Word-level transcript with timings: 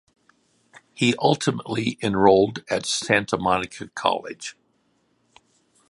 He 0.95 1.13
ultimately 1.19 1.99
enrolled 2.01 2.63
at 2.71 2.87
Santa 2.87 3.37
Monica 3.37 3.87
College. 3.89 4.57